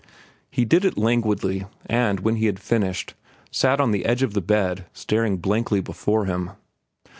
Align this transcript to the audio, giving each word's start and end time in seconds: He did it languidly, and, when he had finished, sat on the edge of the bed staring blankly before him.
He 0.49 0.65
did 0.65 0.83
it 0.83 0.97
languidly, 0.97 1.65
and, 1.85 2.21
when 2.21 2.37
he 2.37 2.47
had 2.47 2.57
finished, 2.59 3.13
sat 3.51 3.79
on 3.79 3.91
the 3.91 4.03
edge 4.05 4.23
of 4.23 4.33
the 4.33 4.41
bed 4.41 4.85
staring 4.93 5.37
blankly 5.37 5.79
before 5.79 6.25
him. 6.25 6.53